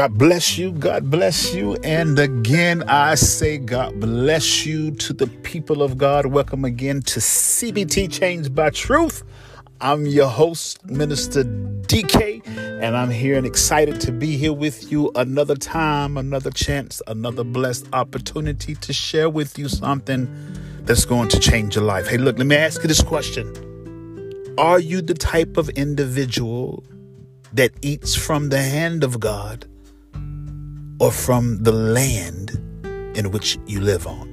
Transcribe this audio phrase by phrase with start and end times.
[0.00, 0.72] God bless you.
[0.72, 1.74] God bless you.
[1.84, 6.24] And again, I say, God bless you to the people of God.
[6.24, 9.22] Welcome again to CBT Change by Truth.
[9.82, 12.40] I'm your host, Minister DK,
[12.80, 17.44] and I'm here and excited to be here with you another time, another chance, another
[17.44, 20.26] blessed opportunity to share with you something
[20.84, 22.08] that's going to change your life.
[22.08, 26.84] Hey, look, let me ask you this question Are you the type of individual
[27.52, 29.66] that eats from the hand of God
[31.00, 32.52] or from the land
[33.16, 34.28] in which you live on.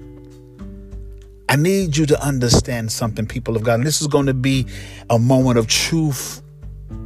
[1.49, 3.75] I need you to understand something, people of God.
[3.75, 4.67] And this is going to be
[5.09, 6.43] a moment of truth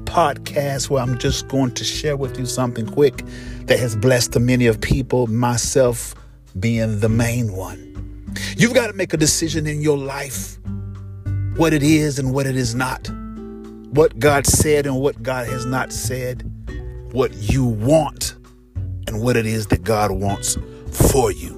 [0.05, 3.23] podcast where I'm just going to share with you something quick
[3.65, 6.15] that has blessed the many of people, myself
[6.59, 7.87] being the main one.
[8.57, 10.57] You've got to make a decision in your life
[11.55, 13.09] what it is and what it is not,
[13.91, 16.49] what God said and what God has not said,
[17.11, 18.35] what you want
[19.07, 20.57] and what it is that God wants
[20.91, 21.57] for you.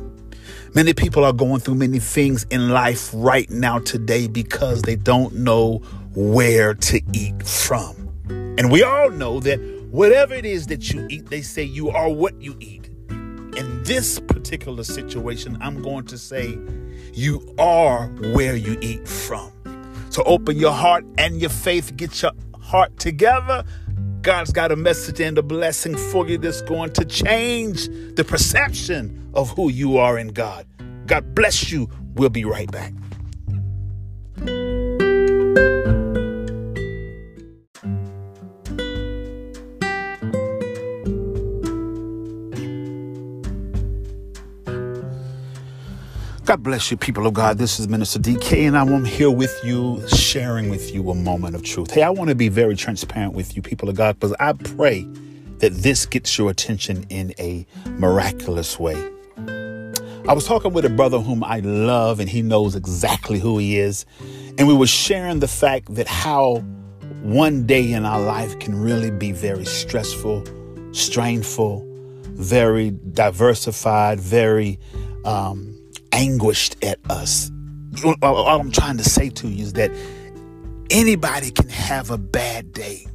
[0.76, 5.36] Many people are going through many things in life right now today because they don't
[5.36, 5.78] know
[6.16, 8.10] where to eat from.
[8.28, 9.60] And we all know that
[9.92, 12.90] whatever it is that you eat, they say you are what you eat.
[13.10, 16.58] In this particular situation, I'm going to say
[17.14, 19.52] you are where you eat from.
[20.10, 23.64] So open your heart and your faith, get your heart together
[24.24, 29.30] God's got a message and a blessing for you that's going to change the perception
[29.34, 30.66] of who you are in God.
[31.08, 31.90] God bless you.
[32.16, 32.94] We'll be right back.
[46.54, 47.58] God bless you, people of God.
[47.58, 51.64] This is Minister DK, and I'm here with you, sharing with you a moment of
[51.64, 51.90] truth.
[51.90, 55.02] Hey, I want to be very transparent with you, people of God, because I pray
[55.58, 57.66] that this gets your attention in a
[57.98, 58.94] miraculous way.
[60.28, 63.80] I was talking with a brother whom I love, and he knows exactly who he
[63.80, 64.06] is.
[64.60, 66.58] And we were sharing the fact that how
[67.24, 70.44] one day in our life can really be very stressful,
[70.92, 71.84] strainful,
[72.36, 74.80] very diversified, very
[75.26, 75.73] um,
[76.14, 77.52] anguished at us.
[78.04, 79.92] Uh, uh, all I'm trying to say to you is that
[80.90, 83.06] anybody can have a bad day.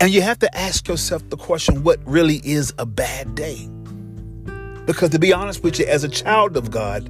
[0.00, 3.68] And you have to ask yourself the question what really is a bad day?
[4.86, 7.04] Because to be honest with you, as a child of God,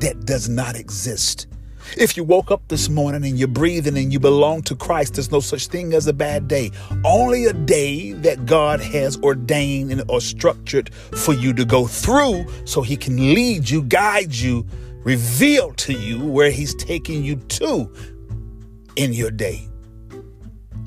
[0.00, 1.46] that does not exist.
[1.96, 5.30] If you woke up this morning and you're breathing and you belong to Christ, there's
[5.30, 6.70] no such thing as a bad day.
[7.04, 12.46] Only a day that God has ordained and or structured for you to go through
[12.64, 14.66] so He can lead you, guide you,
[15.04, 17.92] reveal to you where He's taking you to
[18.96, 19.67] in your day.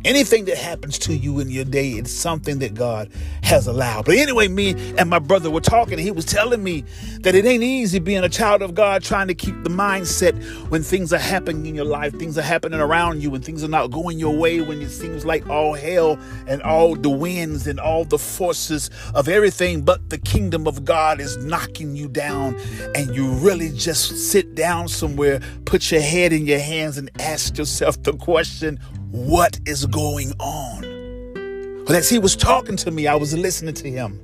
[0.03, 3.11] Anything that happens to you in your day, it's something that God
[3.43, 4.05] has allowed.
[4.05, 6.83] But anyway, me and my brother were talking, and he was telling me
[7.21, 10.81] that it ain't easy being a child of God, trying to keep the mindset when
[10.81, 13.91] things are happening in your life, things are happening around you, when things are not
[13.91, 18.03] going your way, when it seems like all hell and all the winds and all
[18.03, 22.55] the forces of everything but the kingdom of God is knocking you down,
[22.95, 27.57] and you really just sit down somewhere, put your head in your hands, and ask
[27.57, 28.79] yourself the question,
[29.11, 31.83] what is going on.
[31.85, 34.19] But as he was talking to me, I was listening to him.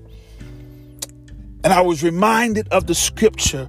[1.64, 3.68] And I was reminded of the scripture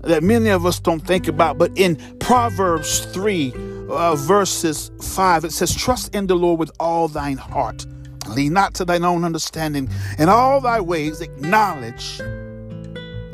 [0.00, 1.58] that many of us don't think about.
[1.58, 3.52] But in Proverbs 3,
[3.90, 7.84] uh, verses 5, it says, Trust in the Lord with all thine heart.
[8.28, 9.90] Lean not to thine own understanding.
[10.18, 12.18] In all thy ways acknowledge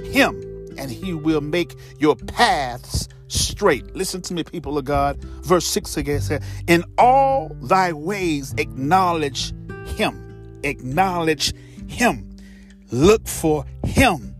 [0.02, 0.34] him,
[0.76, 3.94] and he will make your paths straight.
[3.94, 5.22] Listen to me, people of God.
[5.42, 9.52] Verse 6 again says, In all thy ways acknowledge
[9.86, 10.60] him.
[10.64, 11.54] Acknowledge
[11.86, 12.36] him.
[12.90, 14.34] Look for him.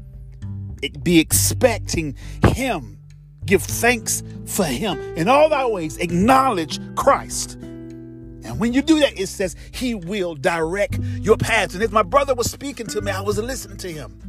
[1.03, 2.17] Be expecting
[2.55, 2.99] him.
[3.45, 4.99] Give thanks for him.
[5.17, 7.55] In all thy ways acknowledge Christ.
[7.55, 11.75] And when you do that, it says he will direct your paths.
[11.75, 14.28] And as my brother was speaking to me, I was listening to him.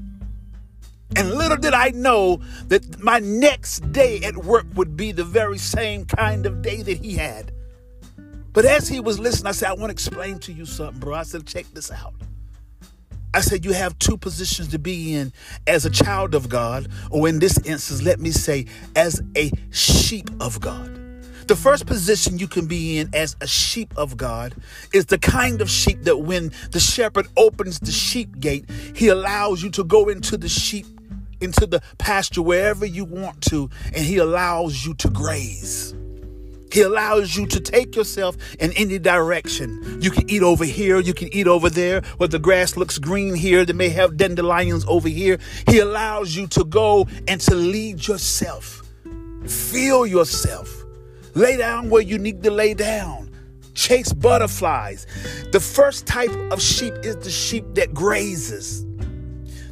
[1.15, 5.57] And little did I know that my next day at work would be the very
[5.57, 7.51] same kind of day that he had.
[8.53, 11.15] But as he was listening, I said, I want to explain to you something, bro.
[11.15, 12.13] I said, check this out.
[13.33, 15.31] I said, you have two positions to be in
[15.67, 18.65] as a child of God, or in this instance, let me say,
[18.95, 20.95] as a sheep of God.
[21.47, 24.55] The first position you can be in as a sheep of God
[24.93, 29.63] is the kind of sheep that when the shepherd opens the sheep gate, he allows
[29.63, 30.85] you to go into the sheep
[31.41, 35.95] into the pasture wherever you want to, and He allows you to graze.
[36.71, 39.99] He allows you to take yourself in any direction.
[40.01, 43.33] You can eat over here, you can eat over there, where the grass looks green
[43.33, 45.39] here, they may have dandelions over here.
[45.67, 48.83] He allows you to go and to lead yourself.
[49.47, 50.83] Feel yourself.
[51.33, 53.31] Lay down where you need to lay down.
[53.73, 55.07] Chase butterflies.
[55.51, 58.85] The first type of sheep is the sheep that grazes.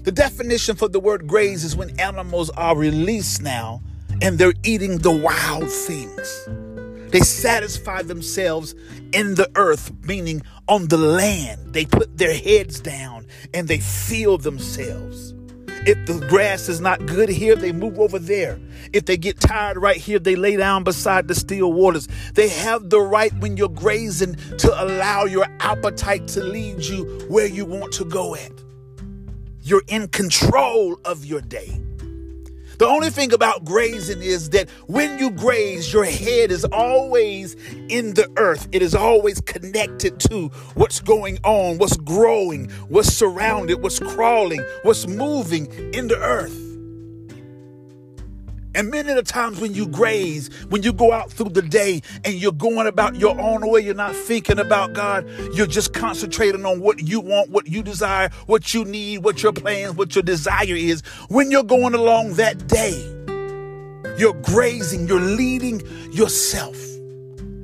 [0.07, 3.81] The definition for the word graze is when animals are released now
[4.21, 6.47] and they're eating the wild things.
[7.11, 8.73] They satisfy themselves
[9.11, 11.73] in the earth, meaning on the land.
[11.73, 15.33] They put their heads down and they feel themselves.
[15.85, 18.61] If the grass is not good here, they move over there.
[18.93, 22.07] If they get tired right here, they lay down beside the still waters.
[22.33, 27.47] They have the right when you're grazing to allow your appetite to lead you where
[27.47, 28.63] you want to go at.
[29.67, 31.81] You're in control of your day.
[32.77, 37.55] The only thing about grazing is that when you graze, your head is always
[37.89, 38.69] in the earth.
[38.71, 45.05] It is always connected to what's going on, what's growing, what's surrounded, what's crawling, what's
[45.05, 46.66] moving in the earth.
[48.77, 52.03] And many of the times when you graze, when you go out through the day
[52.23, 56.63] and you're going about your own way, you're not thinking about God, you're just concentrating
[56.63, 60.21] on what you want, what you desire, what you need, what your plans, what your
[60.21, 61.01] desire is.
[61.29, 62.93] When you're going along that day,
[64.15, 65.81] you're grazing, you're leading
[66.11, 66.77] yourself.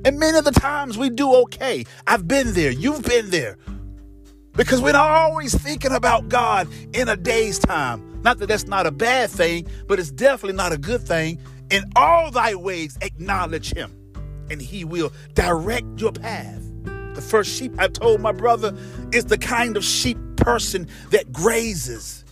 [0.06, 1.86] And many of the times we do okay.
[2.07, 3.60] I've been there, you've been there.
[4.54, 8.12] Because we're not always thinking about God in a day's time.
[8.24, 11.40] Not that that's not a bad thing, but it's definitely not a good thing.
[11.70, 13.92] In all thy ways, acknowledge him,
[14.50, 16.62] and he will direct your path.
[17.16, 18.75] The first sheep I told my brother
[19.12, 22.23] is the kind of sheep person that grazes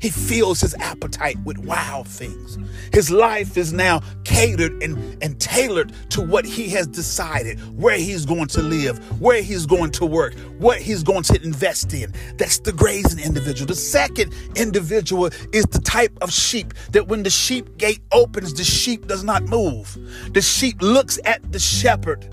[0.00, 2.58] he fills his appetite with wild things.
[2.92, 8.24] His life is now catered and, and tailored to what he has decided, where he's
[8.24, 12.12] going to live, where he's going to work, what he's going to invest in.
[12.36, 13.66] That's the grazing individual.
[13.66, 18.64] The second individual is the type of sheep that when the sheep gate opens, the
[18.64, 19.96] sheep does not move.
[20.32, 22.26] The sheep looks at the shepherd,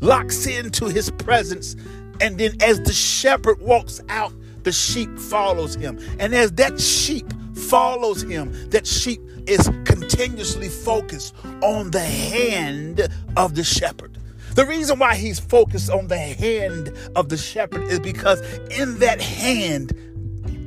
[0.00, 1.76] locks into his presence,
[2.20, 4.32] and then as the shepherd walks out,
[4.64, 5.98] the sheep follows him.
[6.18, 13.54] And as that sheep follows him, that sheep is continuously focused on the hand of
[13.54, 14.18] the shepherd.
[14.54, 19.20] The reason why he's focused on the hand of the shepherd is because in that
[19.20, 19.92] hand,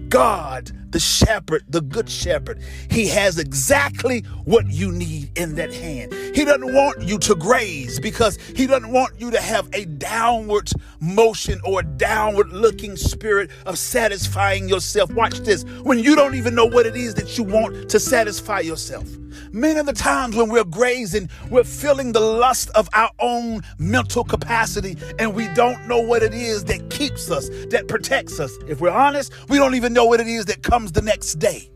[0.09, 6.13] God the shepherd, the good shepherd, he has exactly what you need in that hand.
[6.35, 10.69] He doesn't want you to graze because he doesn't want you to have a downward
[10.99, 15.11] motion or downward looking spirit of satisfying yourself.
[15.11, 15.63] Watch this.
[15.83, 19.07] When you don't even know what it is that you want to satisfy yourself.
[19.51, 24.23] Many of the times when we're grazing, we're feeling the lust of our own mental
[24.23, 28.51] capacity, and we don't know what it is that keeps us, that protects us.
[28.67, 31.69] If we're honest, we don't even know what it is that comes the next day.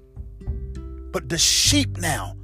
[1.11, 2.35] But the sheep now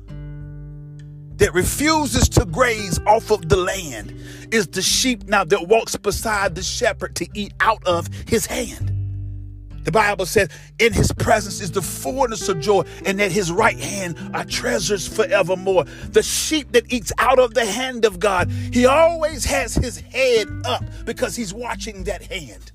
[1.37, 4.13] that refuses to graze off of the land
[4.51, 8.93] is the sheep now that walks beside the shepherd to eat out of his hand.
[9.83, 10.49] The Bible says,
[10.79, 15.07] In his presence is the fullness of joy, and at his right hand are treasures
[15.07, 15.85] forevermore.
[16.09, 20.47] The sheep that eats out of the hand of God, he always has his head
[20.65, 22.73] up because he's watching that hand.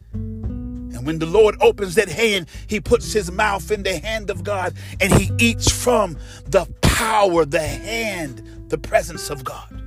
[1.02, 4.44] And when the Lord opens that hand, he puts his mouth in the hand of
[4.44, 6.16] God and he eats from
[6.46, 9.82] the power, the hand, the presence of God.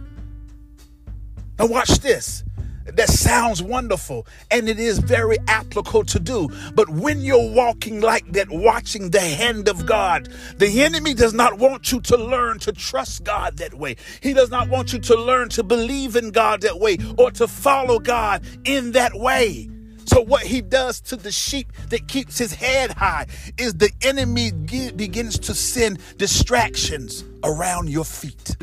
[1.58, 2.44] Now, watch this
[2.84, 6.50] that sounds wonderful and it is very applicable to do.
[6.74, 11.60] But when you're walking like that, watching the hand of God, the enemy does not
[11.60, 13.96] want you to learn to trust God that way.
[14.20, 17.48] He does not want you to learn to believe in God that way or to
[17.48, 19.70] follow God in that way.
[20.06, 24.52] So, what he does to the sheep that keeps his head high is the enemy
[24.52, 28.56] begins to send distractions around your feet.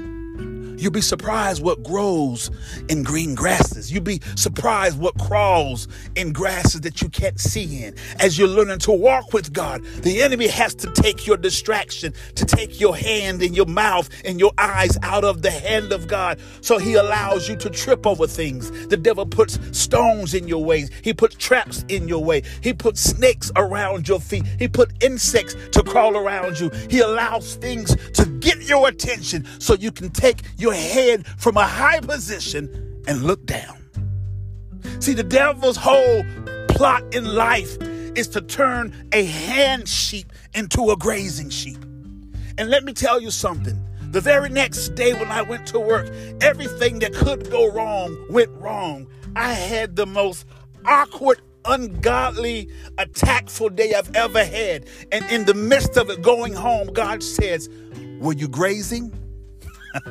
[0.82, 2.50] You'll be surprised what grows
[2.88, 3.92] in green grasses.
[3.92, 5.86] You'll be surprised what crawls
[6.16, 7.94] in grasses that you can't see in.
[8.18, 12.44] As you're learning to walk with God, the enemy has to take your distraction, to
[12.44, 16.40] take your hand and your mouth and your eyes out of the hand of God.
[16.62, 18.88] So he allows you to trip over things.
[18.88, 20.90] The devil puts stones in your ways.
[21.04, 22.42] He puts traps in your way.
[22.60, 24.44] He puts snakes around your feet.
[24.58, 26.70] He put insects to crawl around you.
[26.90, 31.66] He allows things to get your attention so you can take your head from a
[31.66, 33.78] high position and look down.
[35.00, 36.24] See, the devil's whole
[36.68, 37.78] plot in life
[38.16, 41.78] is to turn a hand sheep into a grazing sheep.
[42.58, 43.82] And let me tell you something
[44.12, 46.06] The very next day when I went to work,
[46.42, 49.06] everything that could go wrong went wrong.
[49.36, 50.44] I had the most
[50.84, 52.68] awkward, ungodly,
[52.98, 54.86] attackful day I've ever had.
[55.12, 57.70] And in the midst of it going home, God says,
[58.22, 59.12] Were you grazing?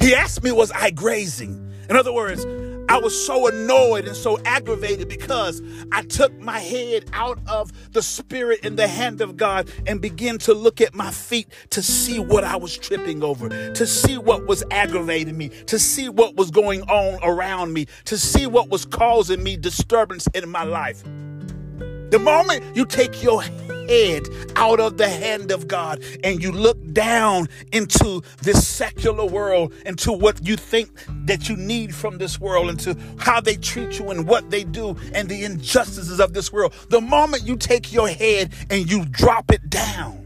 [0.00, 1.74] he asked me, Was I grazing?
[1.90, 2.46] In other words,
[2.88, 8.02] I was so annoyed and so aggravated because I took my head out of the
[8.02, 12.20] spirit in the hand of God and began to look at my feet to see
[12.20, 16.52] what I was tripping over, to see what was aggravating me, to see what was
[16.52, 21.02] going on around me, to see what was causing me disturbance in my life.
[21.02, 23.42] The moment you take your
[23.88, 24.26] head
[24.56, 30.12] out of the hand of God and you look down into this secular world, into
[30.12, 30.90] what you think
[31.26, 34.96] that you need from this world, into how they treat you and what they do
[35.12, 36.72] and the injustices of this world.
[36.88, 40.22] The moment you take your head and you drop it down,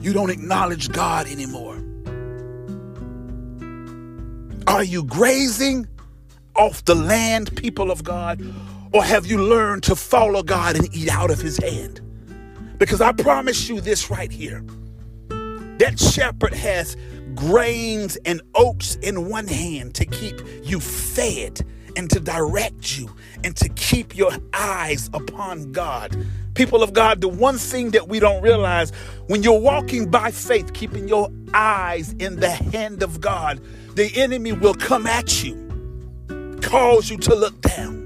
[0.00, 1.82] you don't acknowledge God anymore.
[4.66, 5.86] Are you grazing
[6.54, 8.40] off the land, people of God?
[8.96, 12.00] Or have you learned to follow God and eat out of his hand?
[12.78, 14.64] Because I promise you this right here
[15.76, 16.96] that shepherd has
[17.34, 21.60] grains and oats in one hand to keep you fed
[21.94, 23.10] and to direct you
[23.44, 26.16] and to keep your eyes upon God.
[26.54, 28.92] People of God, the one thing that we don't realize
[29.26, 33.60] when you're walking by faith, keeping your eyes in the hand of God,
[33.94, 35.54] the enemy will come at you,
[36.62, 38.05] cause you to look down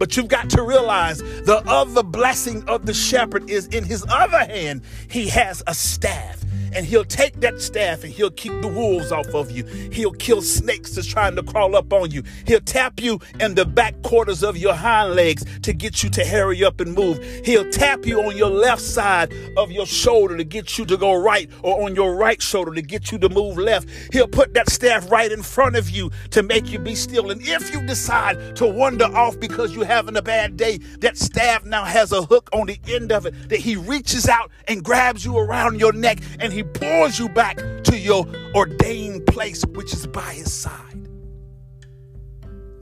[0.00, 4.38] but you've got to realize the other blessing of the shepherd is in his other
[4.38, 6.39] hand, he has a staff
[6.74, 9.64] and he'll take that staff and he'll keep the wolves off of you.
[9.92, 12.22] He'll kill snakes that's trying to crawl up on you.
[12.46, 16.24] He'll tap you in the back quarters of your hind legs to get you to
[16.24, 17.22] hurry up and move.
[17.44, 21.14] He'll tap you on your left side of your shoulder to get you to go
[21.14, 23.88] right or on your right shoulder to get you to move left.
[24.12, 27.30] He'll put that staff right in front of you to make you be still.
[27.30, 31.64] And if you decide to wander off because you're having a bad day, that staff
[31.64, 35.24] now has a hook on the end of it that he reaches out and grabs
[35.24, 39.94] you around your neck and he he pulls you back to your ordained place, which
[39.94, 41.08] is by his side.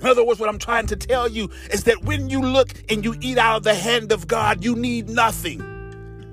[0.01, 3.05] In other words, what I'm trying to tell you is that when you look and
[3.05, 5.63] you eat out of the hand of God, you need nothing.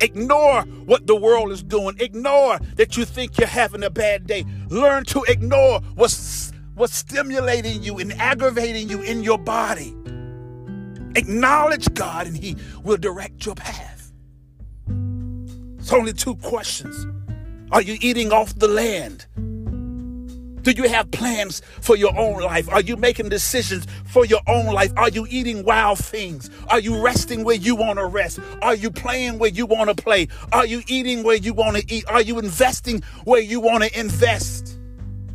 [0.02, 1.96] Ignore what the world is doing.
[2.00, 4.44] Ignore that you think you're having a bad day.
[4.70, 9.96] Learn to ignore what's, what's stimulating you and aggravating you in your body.
[11.16, 14.12] Acknowledge God and He will direct your path.
[15.78, 17.06] It's only two questions
[17.72, 19.26] are you eating off the land?
[20.66, 22.68] Do you have plans for your own life?
[22.72, 24.92] Are you making decisions for your own life?
[24.98, 26.50] Are you eating wild things?
[26.70, 28.40] Are you resting where you want to rest?
[28.64, 30.28] Are you playing where you want to play?
[30.52, 32.04] Are you eating where you want to eat?
[32.08, 34.80] Are you investing where you want to invest?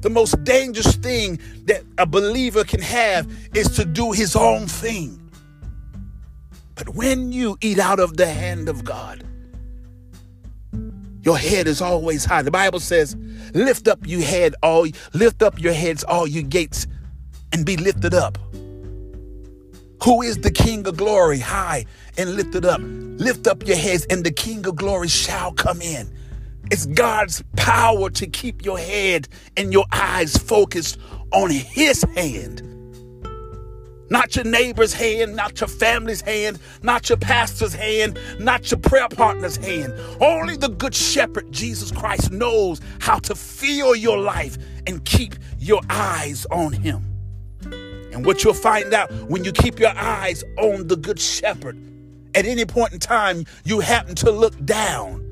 [0.01, 5.31] The most dangerous thing that a believer can have is to do his own thing.
[6.75, 9.23] But when you eat out of the hand of God,
[11.23, 12.43] your head is always high.
[12.43, 13.17] The Bible says,
[13.55, 16.87] lift up your head, all lift up your heads, all you gates,
[17.53, 18.39] and be lifted up.
[20.05, 21.39] Who is the King of glory?
[21.39, 21.85] High
[22.17, 22.81] and lifted up.
[22.83, 26.11] Lift up your heads, and the King of glory shall come in.
[26.71, 30.99] It's God's power to keep your head and your eyes focused
[31.33, 32.63] on His hand
[34.11, 39.09] not your neighbor's hand, not your family's hand, not your pastor's hand, not your prayer
[39.09, 39.95] partner's hand.
[40.21, 45.81] Only the good shepherd, Jesus Christ, knows how to feel your life and keep your
[45.89, 47.07] eyes on him.
[48.13, 51.79] And what you'll find out when you keep your eyes on the good shepherd,
[52.35, 55.25] at any point in time, you happen to look down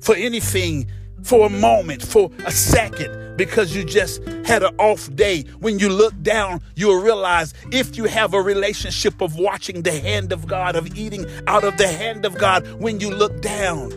[0.00, 0.88] for anything
[1.22, 5.44] for a moment, for a second, because you just had an off day.
[5.60, 10.32] When you look down, you'll realize if you have a relationship of watching the hand
[10.32, 13.90] of God, of eating out of the hand of God, when you look down,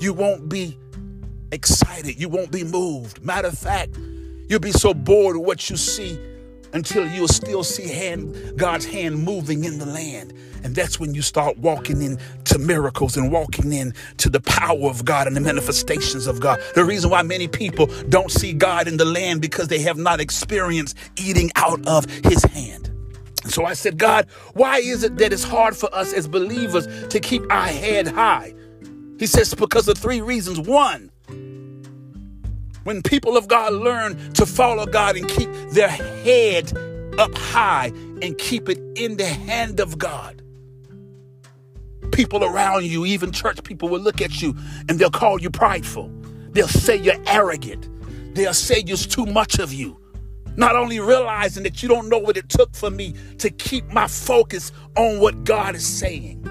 [0.00, 0.78] you won't be
[1.52, 2.20] excited.
[2.20, 3.24] You won't be moved.
[3.24, 3.96] Matter of fact,
[4.48, 6.18] you'll be so bored of what you see
[6.72, 10.32] until you'll still see hand, God's hand moving in the land.
[10.64, 15.26] And that's when you start walking into miracles and walking into the power of God
[15.26, 16.60] and the manifestations of God.
[16.74, 20.20] The reason why many people don't see God in the land because they have not
[20.20, 22.90] experienced eating out of his hand.
[23.46, 27.18] So I said, God, why is it that it's hard for us as believers to
[27.18, 28.54] keep our head high?
[29.18, 30.60] He says, because of three reasons.
[30.60, 31.10] One,
[32.84, 36.72] when people of God learn to follow God and keep their head
[37.18, 40.42] up high and keep it in the hand of God,
[42.12, 44.54] People around you, even church people, will look at you
[44.88, 46.10] and they'll call you prideful.
[46.50, 47.88] They'll say you're arrogant.
[48.34, 49.98] They'll say there's too much of you.
[50.56, 54.06] Not only realizing that you don't know what it took for me to keep my
[54.06, 56.46] focus on what God is saying.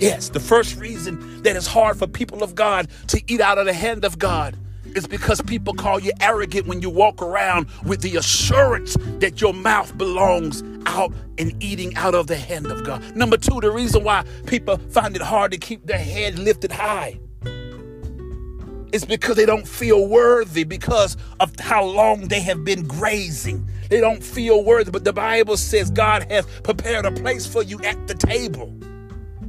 [0.00, 3.66] Yes, the first reason that it's hard for people of God to eat out of
[3.66, 4.56] the hand of God
[4.96, 9.52] is because people call you arrogant when you walk around with the assurance that your
[9.52, 13.14] mouth belongs out and eating out of the hand of God.
[13.14, 17.20] Number two, the reason why people find it hard to keep their head lifted high
[18.92, 23.68] is because they don't feel worthy because of how long they have been grazing.
[23.90, 27.78] They don't feel worthy, but the Bible says God has prepared a place for you
[27.82, 28.74] at the table.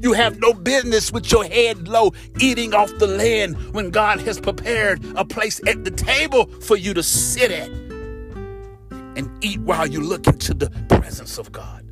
[0.02, 4.40] You have no business with your head low eating off the land when God has
[4.40, 7.70] prepared a place at the table for you to sit at
[9.16, 11.86] and eat while you look into the presence of God.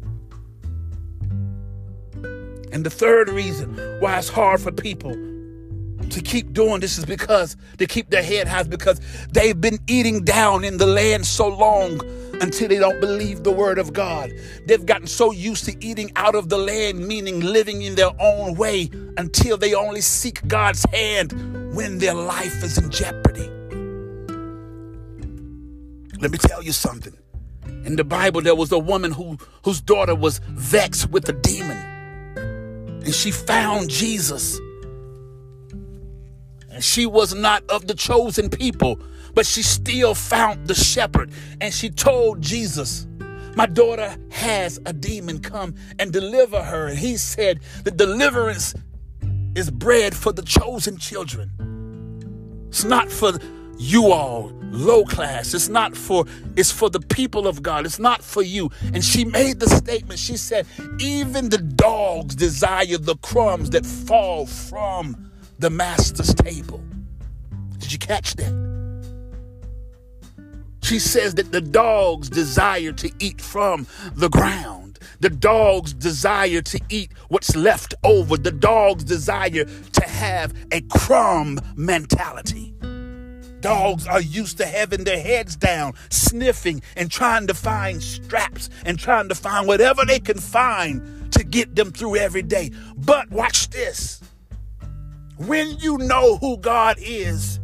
[2.72, 5.12] And the third reason why it's hard for people
[6.10, 9.00] to keep doing this is because to keep their head high because
[9.32, 12.00] they've been eating down in the land so long
[12.41, 14.31] until they don't believe the word of God.
[14.65, 18.55] They've gotten so used to eating out of the land, meaning living in their own
[18.55, 21.34] way, until they only seek God's hand
[21.75, 23.50] when their life is in jeopardy.
[26.19, 27.13] Let me tell you something.
[27.86, 31.77] In the Bible, there was a woman who, whose daughter was vexed with a demon.
[33.05, 34.60] And she found Jesus.
[36.69, 39.00] And she was not of the chosen people,
[39.33, 41.31] but she still found the shepherd
[41.62, 43.07] and she told Jesus,
[43.55, 46.88] My daughter has a demon come and deliver her.
[46.88, 48.74] And he said, The deliverance
[49.55, 51.51] is bread for the chosen children.
[52.69, 53.33] It's not for
[53.77, 55.53] you all low class.
[55.53, 57.86] It's not for it's for the people of god.
[57.86, 58.69] It's not for you.
[58.93, 60.19] And she made the statement.
[60.19, 60.67] She said
[61.00, 66.83] even the dogs desire the crumbs that fall from the master's table.
[67.79, 68.69] Did you catch that
[70.90, 74.98] she says that the dogs desire to eat from the ground.
[75.20, 78.38] The dogs desire to eat what's left over.
[78.38, 82.74] The dogs desire to have a crumb mentality.
[83.60, 88.98] Dogs are used to having their heads down, sniffing and trying to find straps and
[88.98, 92.72] trying to find whatever they can find to get them through every day.
[92.98, 94.22] But watch this.
[95.38, 97.60] When you know who God is,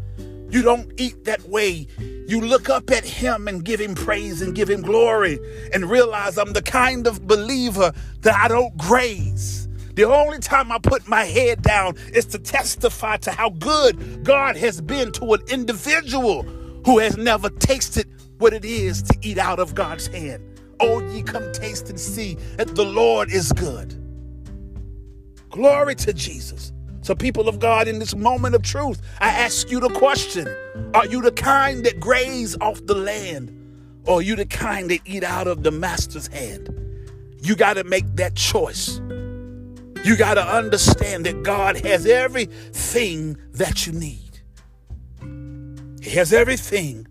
[0.51, 1.87] you don't eat that way.
[2.27, 5.39] You look up at him and give him praise and give him glory
[5.73, 9.67] and realize I'm the kind of believer that I don't graze.
[9.93, 14.57] The only time I put my head down is to testify to how good God
[14.57, 16.43] has been to an individual
[16.85, 18.07] who has never tasted
[18.39, 20.43] what it is to eat out of God's hand.
[20.79, 23.95] Oh, ye come taste and see that the Lord is good.
[25.49, 26.73] Glory to Jesus.
[27.05, 30.47] So, people of God, in this moment of truth, I ask you the question
[30.95, 33.51] Are you the kind that graze off the land,
[34.07, 36.67] or are you the kind that eat out of the master's hand?
[37.43, 38.99] You got to make that choice.
[40.03, 44.39] You got to understand that God has everything that you need.
[46.01, 47.05] He has everything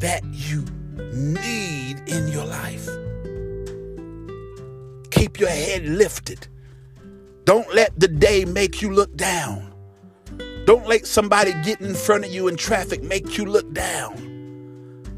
[0.00, 0.66] that you
[1.14, 2.86] need in your life.
[5.10, 6.46] Keep your head lifted.
[7.44, 9.72] Don't let the day make you look down.
[10.64, 14.32] Don't let somebody get in front of you in traffic make you look down.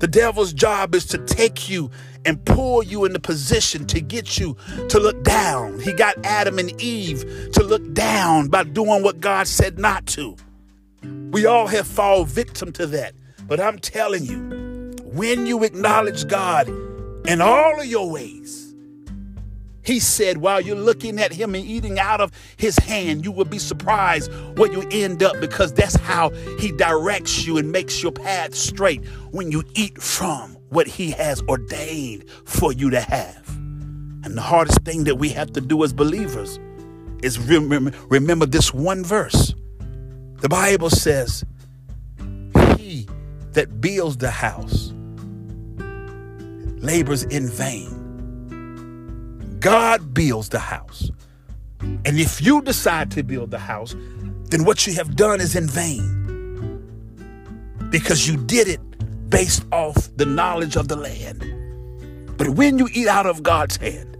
[0.00, 1.90] The devil's job is to take you
[2.24, 4.56] and pull you in the position to get you
[4.88, 5.78] to look down.
[5.78, 10.36] He got Adam and Eve to look down by doing what God said not to.
[11.30, 13.14] We all have fallen victim to that.
[13.46, 16.68] But I'm telling you, when you acknowledge God
[17.28, 18.65] in all of your ways,
[19.86, 23.44] he said, while you're looking at him and eating out of his hand, you will
[23.44, 28.12] be surprised where you end up because that's how he directs you and makes your
[28.12, 33.48] path straight when you eat from what he has ordained for you to have.
[34.24, 36.58] And the hardest thing that we have to do as believers
[37.22, 39.54] is remember, remember this one verse.
[40.40, 41.44] The Bible says,
[42.76, 43.06] He
[43.52, 44.92] that builds the house
[46.82, 47.95] labors in vain.
[49.60, 51.10] God builds the house.
[51.80, 53.94] And if you decide to build the house,
[54.50, 56.22] then what you have done is in vain.
[57.90, 58.80] Because you did it
[59.30, 61.44] based off the knowledge of the land.
[62.36, 64.16] But when you eat out of God's hand,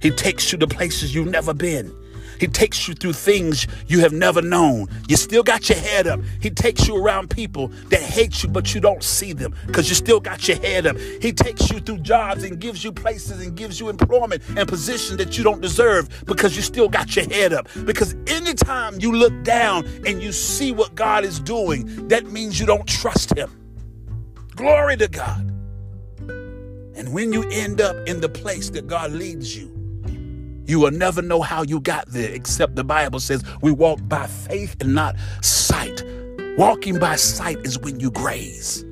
[0.00, 1.94] He takes you to places you've never been.
[2.38, 4.88] He takes you through things you have never known.
[5.08, 6.20] You still got your head up.
[6.40, 9.94] He takes you around people that hate you, but you don't see them because you
[9.94, 10.96] still got your head up.
[10.98, 15.18] He takes you through jobs and gives you places and gives you employment and positions
[15.18, 17.68] that you don't deserve because you still got your head up.
[17.84, 22.66] Because anytime you look down and you see what God is doing, that means you
[22.66, 23.50] don't trust Him.
[24.56, 25.50] Glory to God.
[26.96, 29.73] And when you end up in the place that God leads you,
[30.66, 34.26] you will never know how you got there, except the Bible says we walk by
[34.26, 36.02] faith and not sight.
[36.56, 38.84] Walking by sight is when you graze.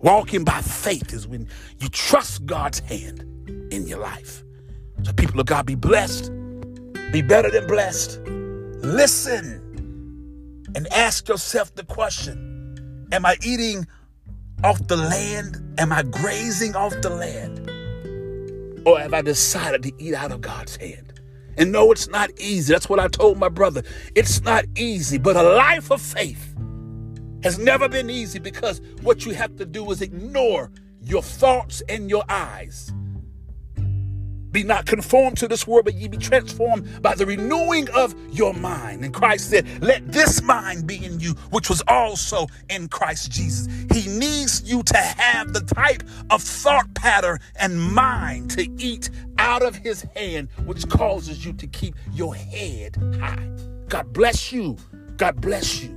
[0.00, 1.48] Walking by faith is when
[1.80, 3.20] you trust God's hand
[3.72, 4.42] in your life.
[5.02, 6.32] So, people of God, be blessed,
[7.12, 8.20] be better than blessed.
[8.82, 9.60] Listen
[10.74, 13.86] and ask yourself the question Am I eating
[14.62, 15.60] off the land?
[15.78, 17.63] Am I grazing off the land?
[18.86, 21.20] Or have I decided to eat out of God's hand?
[21.56, 22.72] And no, it's not easy.
[22.72, 23.82] That's what I told my brother.
[24.14, 26.54] It's not easy, but a life of faith
[27.42, 30.70] has never been easy because what you have to do is ignore
[31.02, 32.92] your thoughts and your eyes
[34.54, 38.54] be not conformed to this world, but ye be transformed by the renewing of your
[38.54, 39.04] mind.
[39.04, 43.66] And Christ said, Let this mind be in you, which was also in Christ Jesus.
[43.92, 49.62] He needs you to have the type of thought pattern and mind to eat out
[49.62, 53.50] of his hand, which causes you to keep your head high.
[53.88, 54.76] God bless you.
[55.16, 55.90] God bless you.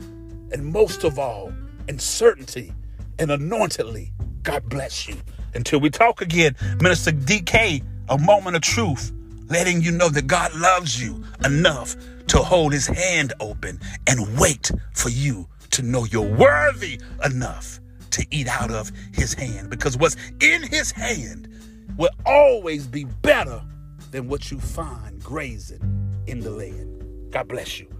[0.51, 1.53] And most of all,
[1.87, 2.73] in certainty
[3.19, 4.11] and anointedly,
[4.43, 5.15] God bless you.
[5.53, 9.11] Until we talk again, Minister DK a moment of truth,
[9.49, 11.95] letting you know that God loves you enough
[12.27, 17.79] to hold his hand open and wait for you to know you're worthy enough
[18.11, 19.69] to eat out of his hand.
[19.69, 21.47] Because what's in his hand
[21.97, 23.61] will always be better
[24.11, 25.81] than what you find grazing
[26.27, 27.31] in the land.
[27.31, 27.96] God bless you.